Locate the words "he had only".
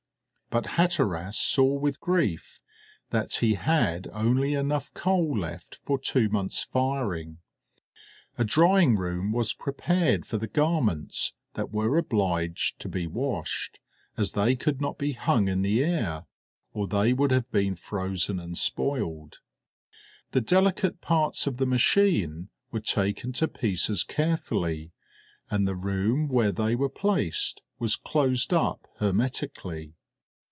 3.35-4.53